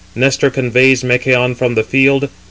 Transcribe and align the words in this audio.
Nestor 0.15 0.49
conveys 0.49 1.03
Machaon 1.03 1.53
from 1.53 1.75
the 1.75 1.83
field. 1.83 2.27